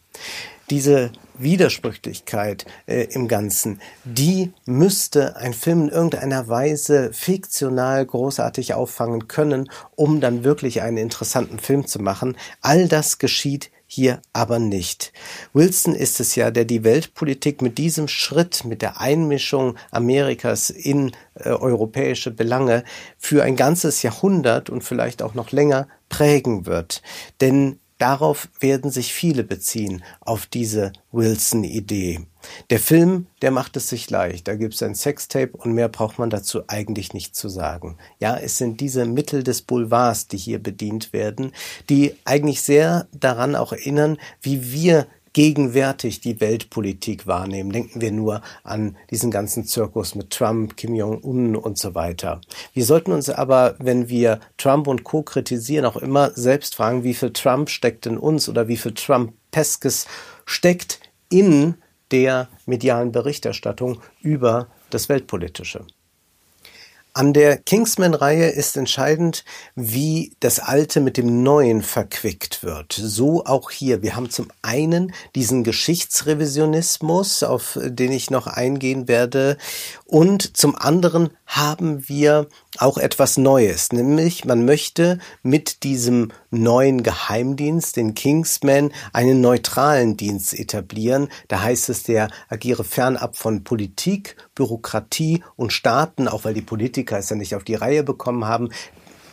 diese 0.69 1.11
Widersprüchlichkeit 1.37 2.65
äh, 2.87 3.03
im 3.11 3.27
Ganzen, 3.27 3.81
die 4.03 4.53
müsste 4.65 5.35
ein 5.37 5.53
Film 5.53 5.83
in 5.83 5.89
irgendeiner 5.89 6.47
Weise 6.47 7.11
fiktional 7.13 8.05
großartig 8.05 8.73
auffangen 8.73 9.27
können, 9.27 9.69
um 9.95 10.19
dann 10.19 10.43
wirklich 10.43 10.81
einen 10.81 10.97
interessanten 10.97 11.59
Film 11.59 11.85
zu 11.85 11.99
machen. 11.99 12.37
All 12.61 12.87
das 12.87 13.17
geschieht 13.17 13.69
hier 13.89 14.21
aber 14.33 14.59
nicht. 14.59 15.13
Wilson 15.53 15.95
ist 15.95 16.19
es 16.19 16.35
ja, 16.35 16.51
der 16.51 16.65
die 16.65 16.83
Weltpolitik 16.83 17.61
mit 17.61 17.77
diesem 17.77 18.09
Schritt, 18.09 18.65
mit 18.65 18.81
der 18.81 18.99
Einmischung 18.99 19.77
Amerikas 19.91 20.69
in 20.69 21.13
äh, 21.35 21.49
europäische 21.49 22.31
Belange 22.31 22.83
für 23.17 23.43
ein 23.43 23.55
ganzes 23.55 24.03
Jahrhundert 24.03 24.69
und 24.69 24.83
vielleicht 24.83 25.21
auch 25.21 25.35
noch 25.35 25.53
länger 25.53 25.87
prägen 26.09 26.65
wird. 26.65 27.01
Denn 27.39 27.79
Darauf 27.97 28.49
werden 28.59 28.91
sich 28.91 29.11
viele 29.11 29.43
beziehen, 29.43 30.03
auf 30.21 30.45
diese 30.45 30.93
Wilson-Idee. 31.11 32.27
Der 32.69 32.79
Film, 32.79 33.25
der 33.41 33.51
macht 33.51 33.75
es 33.75 33.89
sich 33.89 34.09
leicht. 34.09 34.47
Da 34.47 34.55
gibt 34.55 34.75
es 34.75 34.83
ein 34.83 34.93
Sextape 34.93 35.57
und 35.57 35.73
mehr 35.73 35.89
braucht 35.89 36.19
man 36.19 36.29
dazu 36.29 36.61
eigentlich 36.67 37.13
nicht 37.13 37.35
zu 37.35 37.49
sagen. 37.49 37.97
Ja, 38.19 38.37
es 38.37 38.57
sind 38.57 38.81
diese 38.81 39.05
Mittel 39.05 39.43
des 39.43 39.63
Boulevards, 39.63 40.27
die 40.27 40.37
hier 40.37 40.61
bedient 40.61 41.11
werden, 41.11 41.53
die 41.89 42.15
eigentlich 42.23 42.61
sehr 42.61 43.07
daran 43.11 43.55
auch 43.55 43.73
erinnern, 43.73 44.17
wie 44.41 44.71
wir 44.71 45.07
gegenwärtig 45.37 46.19
die 46.19 46.41
Weltpolitik 46.41 47.27
wahrnehmen. 47.27 47.71
Denken 47.71 48.01
wir 48.01 48.11
nur 48.11 48.41
an 48.63 48.97
diesen 49.11 49.29
ganzen 49.29 49.65
Zirkus 49.65 50.15
mit 50.15 50.31
Trump, 50.31 50.77
Kim 50.77 50.95
Jong-un 50.95 51.55
und 51.55 51.77
so 51.77 51.93
weiter. 51.93 52.41
Wir 52.73 52.83
sollten 52.83 53.11
uns 53.11 53.29
aber, 53.29 53.75
wenn 53.77 54.09
wir 54.09 54.39
Trump 54.57 54.87
und 54.87 55.03
Co. 55.03 55.21
kritisieren, 55.21 55.85
auch 55.85 55.97
immer 55.97 56.31
selbst 56.31 56.73
fragen, 56.73 57.03
wie 57.03 57.13
viel 57.13 57.33
Trump 57.33 57.69
steckt 57.69 58.07
in 58.07 58.17
uns 58.17 58.49
oder 58.49 58.67
wie 58.67 58.77
viel 58.77 58.95
Trump-Peskes 58.95 60.07
steckt 60.47 61.01
in 61.29 61.75
der 62.09 62.47
medialen 62.65 63.11
Berichterstattung 63.11 63.99
über 64.21 64.69
das 64.89 65.07
Weltpolitische. 65.07 65.85
An 67.17 67.33
der 67.33 67.57
Kingsman-Reihe 67.57 68.49
ist 68.49 68.77
entscheidend, 68.77 69.43
wie 69.73 70.35
das 70.39 70.59
Alte 70.59 70.99
mit 70.99 71.17
dem 71.17 71.41
Neuen 71.41 71.81
verquickt 71.81 72.61
wird. 72.61 72.93
So 72.93 73.43
auch 73.43 73.71
hier. 73.71 74.03
Wir 74.03 74.15
haben 74.15 74.29
zum 74.29 74.49
einen 74.61 75.11
diesen 75.33 75.63
Geschichtsrevisionismus, 75.63 77.41
auf 77.41 77.79
den 77.83 78.11
ich 78.11 78.29
noch 78.29 78.45
eingehen 78.45 79.07
werde, 79.07 79.57
und 80.05 80.55
zum 80.57 80.75
anderen 80.75 81.31
haben 81.47 82.07
wir 82.07 82.49
auch 82.79 82.97
etwas 82.97 83.37
Neues, 83.37 83.91
nämlich 83.91 84.45
man 84.45 84.65
möchte 84.65 85.19
mit 85.43 85.83
diesem 85.83 86.31
neuen 86.51 87.03
Geheimdienst, 87.03 87.97
den 87.97 88.13
Kingsman, 88.13 88.91
einen 89.13 89.41
neutralen 89.41 90.17
Dienst 90.17 90.57
etablieren. 90.57 91.29
Da 91.47 91.61
heißt 91.61 91.89
es, 91.89 92.03
der 92.03 92.29
agiere 92.49 92.83
fernab 92.83 93.35
von 93.35 93.63
Politik, 93.63 94.35
Bürokratie 94.55 95.43
und 95.55 95.73
Staaten, 95.73 96.27
auch 96.27 96.45
weil 96.45 96.53
die 96.53 96.61
Politiker 96.61 97.17
es 97.17 97.29
ja 97.29 97.35
nicht 97.35 97.55
auf 97.55 97.63
die 97.63 97.75
Reihe 97.75 98.03
bekommen 98.03 98.45
haben. 98.45 98.69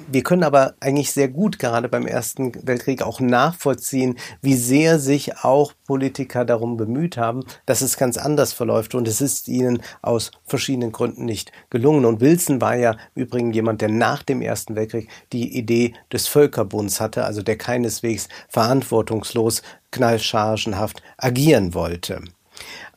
Wir 0.09 0.23
können 0.23 0.43
aber 0.43 0.75
eigentlich 0.81 1.13
sehr 1.13 1.29
gut 1.29 1.59
gerade 1.59 1.89
beim 1.89 2.07
Ersten 2.07 2.53
Weltkrieg 2.67 3.03
auch 3.03 3.21
nachvollziehen, 3.21 4.17
wie 4.43 4.55
sehr 4.55 4.99
sich 4.99 5.39
auch 5.39 5.73
Politiker 5.87 6.45
darum 6.45 6.77
bemüht 6.77 7.17
haben, 7.17 7.45
dass 7.67 7.81
es 7.81 7.97
ganz 7.97 8.17
anders 8.17 8.53
verläuft 8.53 8.95
und 8.95 9.07
es 9.07 9.21
ist 9.21 9.49
ihnen 9.49 9.83
aus 10.03 10.31
verschiedenen 10.45 10.93
Gründen 10.93 11.25
nicht 11.25 11.53
gelungen. 11.71 12.05
Und 12.05 12.21
Wilson 12.21 12.61
war 12.61 12.77
ja 12.77 12.97
übrigens 13.15 13.55
jemand, 13.55 13.81
der 13.81 13.89
nach 13.89 14.23
dem 14.23 14.43
Ersten 14.43 14.75
Weltkrieg 14.75 15.09
die 15.33 15.57
Idee 15.57 15.95
des 16.13 16.27
Völkerbunds 16.27 17.01
hatte, 17.01 17.25
also 17.25 17.43
der 17.43 17.57
keineswegs 17.57 18.29
verantwortungslos, 18.49 19.63
knallchargenhaft 19.91 21.03
agieren 21.19 21.73
wollte. 21.73 22.21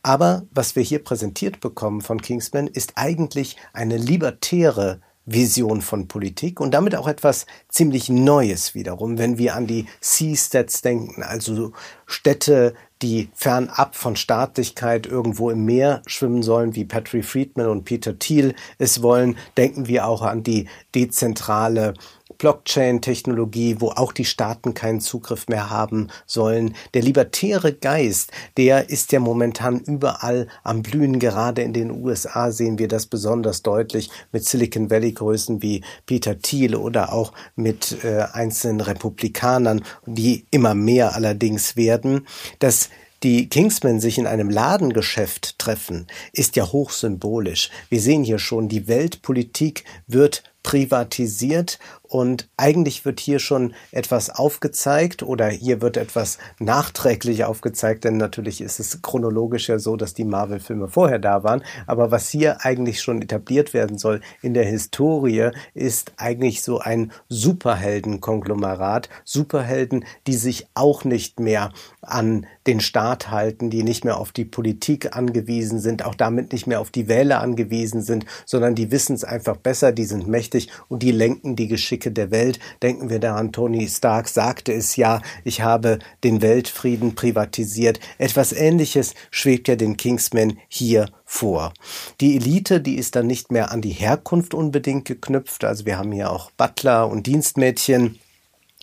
Aber 0.02 0.44
was 0.50 0.76
wir 0.76 0.82
hier 0.82 1.02
präsentiert 1.02 1.60
bekommen 1.60 2.00
von 2.00 2.20
Kingsman 2.22 2.66
ist 2.66 2.92
eigentlich 2.96 3.56
eine 3.72 3.96
libertäre 3.96 5.00
Vision 5.30 5.82
von 5.82 6.08
Politik 6.08 6.60
und 6.60 6.72
damit 6.72 6.94
auch 6.94 7.06
etwas 7.06 7.46
ziemlich 7.68 8.08
Neues 8.08 8.74
wiederum, 8.74 9.18
wenn 9.18 9.38
wir 9.38 9.54
an 9.54 9.66
die 9.66 9.86
Seastats 10.00 10.82
denken, 10.82 11.22
also 11.22 11.72
Städte, 12.06 12.74
die 13.02 13.28
fernab 13.34 13.94
von 13.94 14.16
Staatlichkeit 14.16 15.06
irgendwo 15.06 15.50
im 15.50 15.64
Meer 15.64 16.02
schwimmen 16.06 16.42
sollen, 16.42 16.74
wie 16.74 16.84
Patrick 16.84 17.24
Friedman 17.24 17.68
und 17.68 17.84
Peter 17.84 18.18
Thiel 18.18 18.54
es 18.78 19.02
wollen, 19.02 19.36
denken 19.56 19.86
wir 19.86 20.06
auch 20.06 20.22
an 20.22 20.42
die 20.42 20.66
dezentrale 20.94 21.94
Blockchain-Technologie, 22.38 23.76
wo 23.80 23.90
auch 23.90 24.12
die 24.12 24.24
Staaten 24.24 24.74
keinen 24.74 25.00
Zugriff 25.00 25.48
mehr 25.48 25.70
haben 25.70 26.08
sollen. 26.26 26.74
Der 26.94 27.02
libertäre 27.02 27.72
Geist, 27.72 28.30
der 28.56 28.90
ist 28.90 29.12
ja 29.12 29.20
momentan 29.20 29.80
überall 29.80 30.48
am 30.62 30.82
Blühen. 30.82 31.18
Gerade 31.18 31.62
in 31.62 31.72
den 31.72 31.90
USA 31.90 32.50
sehen 32.52 32.78
wir 32.78 32.88
das 32.88 33.06
besonders 33.06 33.62
deutlich 33.62 34.10
mit 34.32 34.44
Silicon 34.44 34.90
Valley-Größen 34.90 35.62
wie 35.62 35.82
Peter 36.06 36.38
Thiel 36.38 36.76
oder 36.76 37.12
auch 37.12 37.32
mit 37.56 38.04
äh, 38.04 38.22
einzelnen 38.32 38.80
Republikanern, 38.80 39.82
die 40.06 40.46
immer 40.50 40.74
mehr 40.74 41.14
allerdings 41.14 41.76
werden. 41.76 42.26
dass 42.60 42.88
die 43.24 43.48
Kingsmen 43.48 43.98
sich 43.98 44.18
in 44.18 44.28
einem 44.28 44.48
Ladengeschäft 44.48 45.58
treffen, 45.58 46.06
ist 46.32 46.54
ja 46.54 46.70
hochsymbolisch. 46.70 47.70
Wir 47.88 48.00
sehen 48.00 48.22
hier 48.22 48.38
schon, 48.38 48.68
die 48.68 48.86
Weltpolitik 48.86 49.84
wird 50.06 50.44
privatisiert 50.62 51.78
Und 52.08 52.48
eigentlich 52.56 53.04
wird 53.04 53.20
hier 53.20 53.38
schon 53.38 53.74
etwas 53.92 54.30
aufgezeigt 54.30 55.22
oder 55.22 55.48
hier 55.48 55.82
wird 55.82 55.98
etwas 55.98 56.38
nachträglich 56.58 57.44
aufgezeigt, 57.44 58.04
denn 58.04 58.16
natürlich 58.16 58.62
ist 58.62 58.80
es 58.80 59.02
chronologisch 59.02 59.68
ja 59.68 59.78
so, 59.78 59.96
dass 59.96 60.14
die 60.14 60.24
Marvel-Filme 60.24 60.88
vorher 60.88 61.18
da 61.18 61.44
waren. 61.44 61.62
Aber 61.86 62.10
was 62.10 62.30
hier 62.30 62.64
eigentlich 62.64 63.02
schon 63.02 63.20
etabliert 63.20 63.74
werden 63.74 63.98
soll 63.98 64.22
in 64.40 64.54
der 64.54 64.64
Historie, 64.64 65.50
ist 65.74 66.12
eigentlich 66.16 66.62
so 66.62 66.78
ein 66.78 67.12
Superhelden-Konglomerat. 67.28 69.10
Superhelden, 69.24 70.06
die 70.26 70.34
sich 70.34 70.66
auch 70.74 71.04
nicht 71.04 71.40
mehr 71.40 71.72
an 72.00 72.46
den 72.66 72.80
Staat 72.80 73.30
halten, 73.30 73.68
die 73.70 73.82
nicht 73.82 74.04
mehr 74.04 74.18
auf 74.18 74.32
die 74.32 74.44
Politik 74.44 75.14
angewiesen 75.14 75.78
sind, 75.78 76.04
auch 76.04 76.14
damit 76.14 76.52
nicht 76.52 76.66
mehr 76.66 76.80
auf 76.80 76.90
die 76.90 77.08
Wähler 77.08 77.40
angewiesen 77.40 78.02
sind, 78.02 78.24
sondern 78.46 78.74
die 78.74 78.90
wissen 78.90 79.14
es 79.14 79.24
einfach 79.24 79.56
besser, 79.56 79.92
die 79.92 80.04
sind 80.04 80.26
mächtig 80.26 80.70
und 80.88 81.02
die 81.02 81.12
lenken 81.12 81.56
die 81.56 81.68
Geschicke 81.98 82.12
der 82.12 82.30
Welt. 82.30 82.60
Denken 82.82 83.10
wir 83.10 83.18
daran, 83.18 83.52
Tony 83.52 83.88
Stark 83.88 84.28
sagte 84.28 84.72
es 84.72 84.96
ja, 84.96 85.20
ich 85.44 85.62
habe 85.62 85.98
den 86.22 86.42
Weltfrieden 86.42 87.14
privatisiert. 87.14 87.98
Etwas 88.18 88.52
Ähnliches 88.52 89.14
schwebt 89.30 89.66
ja 89.66 89.74
den 89.74 89.96
Kingsmen 89.96 90.58
hier 90.68 91.10
vor. 91.24 91.74
Die 92.20 92.36
Elite, 92.36 92.80
die 92.80 92.96
ist 92.96 93.16
dann 93.16 93.26
nicht 93.26 93.50
mehr 93.50 93.72
an 93.72 93.80
die 93.80 93.90
Herkunft 93.90 94.54
unbedingt 94.54 95.06
geknüpft. 95.06 95.64
Also 95.64 95.86
wir 95.86 95.98
haben 95.98 96.12
hier 96.12 96.30
auch 96.30 96.52
Butler 96.52 97.08
und 97.08 97.26
Dienstmädchen, 97.26 98.18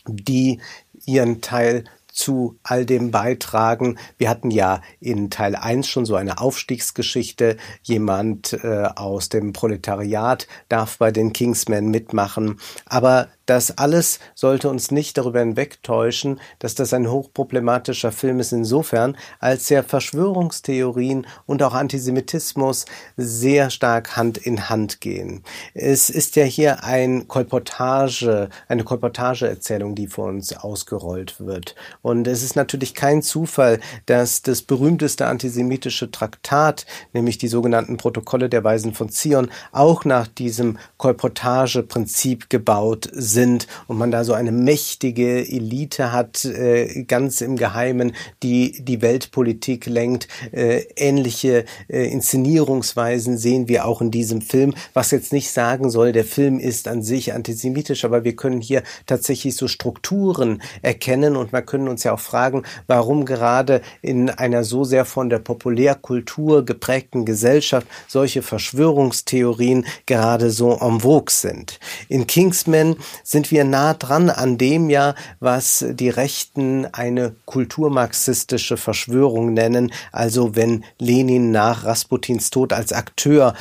die 0.08 0.60
ihren 1.06 1.42
Teil 1.42 1.86
zu 2.16 2.58
all 2.64 2.86
dem 2.86 3.12
beitragen. 3.12 4.00
Wir 4.18 4.30
hatten 4.30 4.50
ja 4.50 4.82
in 5.00 5.30
Teil 5.30 5.56
1 5.56 5.88
schon 5.88 6.06
so 6.06 6.16
eine 6.16 6.40
Aufstiegsgeschichte. 6.40 7.58
Jemand 7.84 8.54
äh, 8.54 8.88
aus 8.96 9.30
dem 9.30 9.54
Proletariat 9.54 10.48
darf 10.70 10.98
bei 10.98 11.12
den 11.12 11.34
Kingsmen 11.34 11.92
mitmachen. 11.92 12.60
Aber 12.86 13.28
das 13.46 13.78
alles 13.78 14.20
sollte 14.34 14.70
uns 14.70 14.92
nicht 14.92 15.18
darüber 15.18 15.40
hinwegtäuschen, 15.40 16.40
dass 16.60 16.76
das 16.76 16.94
ein 16.94 17.10
hochproblematischer 17.10 18.12
Film 18.12 18.40
ist 18.40 18.52
insofern, 18.52 19.18
als 19.40 19.70
ja 19.70 19.84
Verschwörungstheorien 19.84 21.28
und 21.46 21.62
auch 21.62 21.74
Antisemitismus 21.74 22.86
sehr 23.18 23.70
stark 23.70 24.18
Hand 24.18 24.38
in 24.38 24.70
Hand 24.70 25.00
gehen. 25.02 25.44
Es 25.74 26.10
ist 26.10 26.36
ja 26.36 26.44
hier 26.44 26.84
ein 26.84 27.28
Kolportage, 27.28 28.50
eine 28.68 28.84
Kolportageerzählung, 28.84 29.96
die 29.96 30.08
vor 30.08 30.28
uns 30.28 30.56
ausgerollt 30.56 31.40
wird. 31.40 31.76
Und 32.02 32.28
es 32.28 32.42
ist 32.42 32.56
natürlich 32.56 32.96
kein 32.96 33.22
Zufall, 33.22 33.80
dass 34.08 34.42
das 34.42 34.64
berühmteste 34.64 35.28
antisemitische 35.28 36.10
Traktat, 36.10 36.86
nämlich 37.14 37.38
die 37.38 37.48
sogenannten 37.48 37.98
Protokolle 37.98 38.50
der 38.50 38.64
Weisen 38.64 38.94
von 38.94 39.10
Zion, 39.10 39.52
auch 39.72 40.04
nach 40.04 40.28
diesem 40.28 40.80
Kolportageprinzip 40.98 42.50
gebaut 42.50 43.10
sind 43.14 43.35
sind 43.36 43.68
und 43.88 44.00
man 44.00 44.10
da 44.10 44.24
so 44.24 44.34
eine 44.34 44.52
mächtige 44.52 45.48
Elite 45.48 46.12
hat, 46.12 46.46
äh, 46.46 47.04
ganz 47.04 47.42
im 47.42 47.58
Geheimen, 47.58 48.14
die 48.42 48.84
die 48.84 49.02
Weltpolitik 49.02 49.86
lenkt. 49.86 50.28
Äh, 50.52 50.86
ähnliche 50.96 51.66
äh, 51.88 52.12
Inszenierungsweisen 52.12 53.38
sehen 53.38 53.68
wir 53.68 53.86
auch 53.86 54.02
in 54.02 54.10
diesem 54.10 54.42
Film, 54.42 54.74
was 54.94 55.12
jetzt 55.12 55.34
nicht 55.34 55.52
sagen 55.52 55.90
soll, 55.90 56.14
der 56.14 56.26
Film 56.26 56.60
ist 56.60 56.88
an 56.88 57.04
sich 57.04 57.34
antisemitisch, 57.34 58.06
aber 58.06 58.24
wir 58.24 58.36
können 58.36 58.62
hier 58.62 58.82
tatsächlich 59.06 59.56
so 59.56 59.68
Strukturen 59.68 60.62
erkennen 60.82 61.36
und 61.36 61.52
man 61.52 61.66
können 61.66 61.88
uns 61.90 62.04
ja 62.04 62.14
auch 62.14 62.20
fragen, 62.20 62.64
warum 62.88 63.26
gerade 63.26 63.82
in 64.02 64.30
einer 64.30 64.64
so 64.64 64.84
sehr 64.84 65.06
von 65.06 65.30
der 65.30 65.40
Populärkultur 65.40 66.66
geprägten 66.66 67.26
Gesellschaft 67.26 67.88
solche 68.08 68.42
Verschwörungstheorien 68.42 69.86
gerade 70.06 70.50
so 70.50 70.78
en 70.80 71.02
vogue 71.02 71.32
sind. 71.32 71.80
In 72.08 72.28
Kingsman 72.28 72.96
sind 73.26 73.50
wir 73.50 73.64
nah 73.66 73.96
dran 73.96 74.30
an 74.30 74.58
dem 74.58 74.90
ja, 74.90 75.16
was 75.40 75.84
die 75.90 76.10
Rechten 76.10 76.86
eine 76.86 77.36
kulturmarxistische 77.46 78.78
Verschwörung 78.78 79.54
nennen, 79.54 79.92
also 80.12 80.56
wenn 80.56 80.86
Lenin 81.00 81.52
nach 81.52 81.84
Rasputins 81.84 82.52
Tod 82.52 82.72
als 82.72 82.94
Akteur 82.94 83.56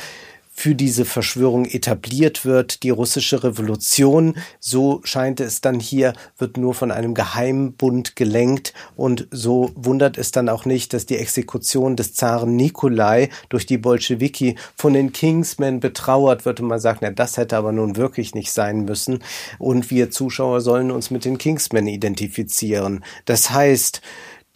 für 0.57 0.73
diese 0.73 1.03
Verschwörung 1.03 1.65
etabliert 1.65 2.45
wird. 2.45 2.83
Die 2.83 2.89
russische 2.89 3.43
Revolution, 3.43 4.37
so 4.61 5.01
scheint 5.03 5.41
es 5.41 5.59
dann 5.59 5.81
hier, 5.81 6.13
wird 6.37 6.55
nur 6.55 6.73
von 6.73 6.91
einem 6.91 7.13
Geheimbund 7.13 8.15
gelenkt 8.15 8.73
und 8.95 9.27
so 9.31 9.71
wundert 9.75 10.17
es 10.17 10.31
dann 10.31 10.47
auch 10.47 10.63
nicht, 10.63 10.93
dass 10.93 11.05
die 11.05 11.17
Exekution 11.17 11.97
des 11.97 12.13
Zaren 12.13 12.55
Nikolai 12.55 13.29
durch 13.49 13.65
die 13.65 13.77
Bolschewiki 13.77 14.55
von 14.75 14.93
den 14.93 15.11
Kingsmen 15.11 15.81
betrauert 15.81 16.45
wird 16.45 16.61
und 16.61 16.67
man 16.67 16.79
sagt, 16.79 17.01
na, 17.01 17.11
das 17.11 17.35
hätte 17.35 17.57
aber 17.57 17.73
nun 17.73 17.97
wirklich 17.97 18.33
nicht 18.33 18.53
sein 18.53 18.85
müssen 18.85 19.19
und 19.59 19.91
wir 19.91 20.09
Zuschauer 20.09 20.61
sollen 20.61 20.89
uns 20.89 21.11
mit 21.11 21.25
den 21.25 21.37
Kingsmen 21.37 21.85
identifizieren. 21.85 23.03
Das 23.25 23.49
heißt, 23.49 24.01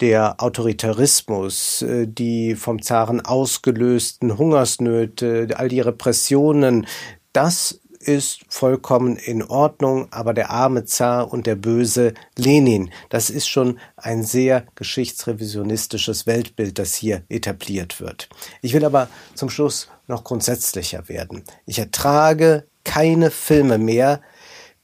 der 0.00 0.42
Autoritarismus, 0.42 1.82
äh, 1.82 2.06
die 2.06 2.54
vom 2.54 2.82
Zaren 2.82 3.20
ausgelösten 3.20 4.38
Hungersnöte, 4.38 5.48
all 5.56 5.68
die 5.68 5.80
Repressionen, 5.80 6.86
das 7.32 7.80
ist 8.00 8.40
vollkommen 8.48 9.16
in 9.16 9.42
Ordnung, 9.42 10.08
aber 10.10 10.32
der 10.32 10.50
arme 10.50 10.86
Zar 10.86 11.30
und 11.30 11.46
der 11.46 11.54
böse 11.54 12.14
Lenin, 12.36 12.90
das 13.10 13.28
ist 13.28 13.46
schon 13.46 13.78
ein 13.96 14.22
sehr 14.22 14.64
geschichtsrevisionistisches 14.74 16.26
Weltbild, 16.26 16.78
das 16.78 16.94
hier 16.94 17.22
etabliert 17.28 18.00
wird. 18.00 18.30
Ich 18.62 18.72
will 18.72 18.86
aber 18.86 19.08
zum 19.34 19.50
Schluss 19.50 19.88
noch 20.08 20.24
grundsätzlicher 20.24 21.08
werden. 21.10 21.44
Ich 21.66 21.78
ertrage 21.78 22.66
keine 22.84 23.30
Filme 23.30 23.76
mehr, 23.76 24.22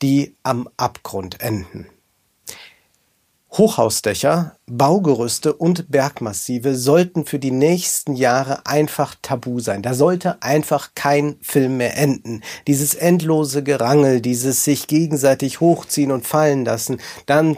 die 0.03 0.37
am 0.43 0.69
Abgrund 0.77 1.41
enden. 1.41 1.87
Hochhausdächer, 3.59 4.57
Baugerüste 4.67 5.55
und 5.55 5.91
Bergmassive 5.91 6.75
sollten 6.75 7.25
für 7.25 7.39
die 7.39 7.51
nächsten 7.51 8.15
Jahre 8.15 8.67
einfach 8.67 9.15
tabu 9.23 9.61
sein. 9.61 9.81
Da 9.81 9.95
sollte 9.95 10.43
einfach 10.43 10.91
kein 10.95 11.37
Film 11.41 11.79
mehr 11.79 11.97
enden. 11.97 12.43
Dieses 12.67 12.95
endlose 12.95 13.63
Gerangel, 13.63 14.21
dieses 14.21 14.65
sich 14.65 14.89
gegenseitig 14.89 15.61
hochziehen 15.61 16.13
und 16.13 16.27
fallen 16.27 16.67
lassen, 16.67 16.99
dann 17.25 17.57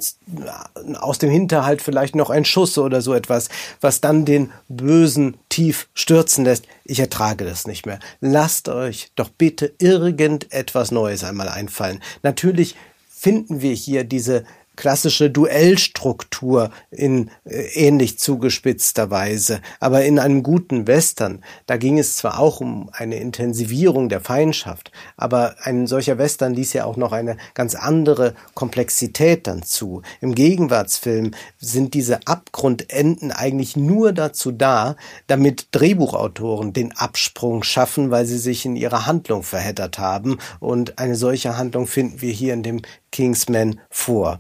aus 1.01 1.19
dem 1.19 1.31
Hinterhalt 1.31 1.83
vielleicht 1.83 2.15
noch 2.15 2.31
ein 2.31 2.45
Schuss 2.45 2.79
oder 2.79 3.03
so 3.03 3.13
etwas, 3.13 3.49
was 3.81 4.01
dann 4.01 4.25
den 4.25 4.53
Bösen 4.69 5.37
tief 5.49 5.89
stürzen 5.95 6.45
lässt. 6.45 6.67
Ich 6.85 7.01
ertrage 7.01 7.45
das 7.45 7.67
nicht 7.67 7.87
mehr. 7.87 7.99
Lasst 8.21 8.69
euch 8.69 9.11
doch 9.17 9.31
bitte 9.31 9.73
irgendetwas 9.79 10.93
Neues 10.93 11.25
einmal 11.25 11.49
einfallen. 11.49 12.01
Natürlich 12.23 12.77
finden 13.09 13.63
wir 13.63 13.73
hier 13.73 14.05
diese 14.05 14.45
klassische 14.79 15.29
Duellstruktur 15.29 16.71
in 16.93 17.31
äh, 17.45 17.65
ähnlich 17.75 18.21
zugespitzter 18.21 19.11
Weise. 19.11 19.61
Aber 19.81 20.05
in 20.05 20.21
einem 20.21 20.45
guten 20.45 20.87
Western, 20.87 21.45
da 21.67 21.77
ging 21.77 21.99
es 21.99 22.17
zwar 22.17 22.39
auch 22.39 22.61
um 22.61 22.89
eine 22.93 23.17
Intensivierung 23.17 24.09
der 24.09 24.21
Feindschaft, 24.21 24.93
aber 25.17 25.57
ein 25.63 25.89
solcher 25.89 26.17
Western 26.17 26.55
ließ 26.55 26.75
ja 26.75 26.85
auch 26.85 26.97
noch 26.97 27.11
eine 27.11 27.39
ganz 27.55 27.75
andere 27.75 28.35
Komplexität 28.55 29.49
dann 29.49 29.65
zu. 29.65 30.03
Im 30.21 30.37
Gegenwartsfilm 30.37 31.33
sind 31.59 31.95
diese 31.95 32.21
Abgrundenden 32.29 33.33
eigentlich 33.33 33.75
nur 33.75 34.13
dazu 34.13 34.53
da, 34.53 34.95
damit 35.27 35.69
Drehbuchautoren 35.73 36.73
den 36.73 36.97
Absprung 36.97 37.65
schaffen, 37.65 38.13
weil 38.13 38.27
sie 38.27 38.39
sich 38.39 38.65
in 38.65 38.77
ihrer 38.77 39.07
Handlung 39.07 39.43
verheddert 39.43 39.99
haben. 39.99 40.39
Und 40.61 41.01
eine 41.01 41.17
solche 41.17 41.57
Handlung 41.57 41.89
finden 41.89 42.21
wir 42.21 42.33
hier 42.33 42.55
in 42.55 42.63
dem 42.63 42.83
Kingsman 43.11 43.81
vor. 43.91 44.39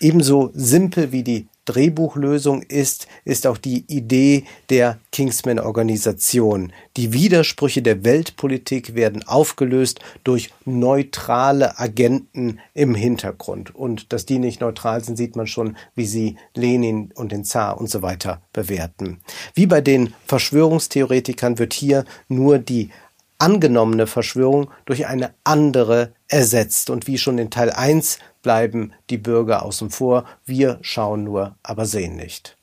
Ebenso 0.00 0.50
simpel 0.54 1.12
wie 1.12 1.22
die 1.22 1.46
Drehbuchlösung 1.66 2.62
ist, 2.62 3.06
ist 3.24 3.46
auch 3.46 3.58
die 3.58 3.84
Idee 3.88 4.44
der 4.70 4.98
Kingsman-Organisation. 5.12 6.72
Die 6.96 7.12
Widersprüche 7.12 7.82
der 7.82 8.04
Weltpolitik 8.04 8.94
werden 8.94 9.26
aufgelöst 9.26 10.00
durch 10.24 10.50
neutrale 10.64 11.78
Agenten 11.78 12.60
im 12.72 12.94
Hintergrund. 12.94 13.74
Und 13.74 14.12
dass 14.12 14.26
die 14.26 14.38
nicht 14.38 14.60
neutral 14.60 15.02
sind, 15.02 15.16
sieht 15.16 15.36
man 15.36 15.48
schon, 15.48 15.76
wie 15.94 16.06
sie 16.06 16.36
Lenin 16.54 17.10
und 17.14 17.32
den 17.32 17.44
Zar 17.44 17.78
und 17.78 17.90
so 17.90 18.00
weiter 18.00 18.40
bewerten. 18.52 19.18
Wie 19.54 19.66
bei 19.66 19.80
den 19.80 20.14
Verschwörungstheoretikern 20.26 21.58
wird 21.58 21.74
hier 21.74 22.04
nur 22.28 22.58
die 22.58 22.90
angenommene 23.38 24.06
Verschwörung 24.06 24.70
durch 24.84 25.06
eine 25.06 25.32
andere 25.44 26.12
ersetzt. 26.28 26.90
Und 26.90 27.06
wie 27.06 27.16
schon 27.18 27.38
in 27.38 27.50
Teil 27.50 27.70
1 27.70 28.18
bleiben 28.42 28.92
die 29.10 29.18
Bürger 29.18 29.64
außen 29.64 29.90
vor. 29.90 30.24
Wir 30.44 30.78
schauen 30.82 31.22
nur, 31.24 31.56
aber 31.62 31.86
sehen 31.86 32.16
nicht. 32.16 32.56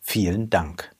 Vielen 0.00 0.48
Dank. 0.50 0.93